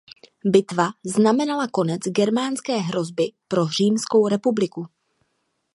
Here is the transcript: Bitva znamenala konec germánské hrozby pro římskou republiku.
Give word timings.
Bitva 0.53 0.95
znamenala 1.05 1.67
konec 1.69 2.01
germánské 2.07 2.77
hrozby 2.77 3.31
pro 3.47 3.67
římskou 3.67 4.27
republiku. 4.27 4.85